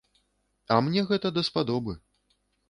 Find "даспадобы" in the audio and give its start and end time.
1.37-1.93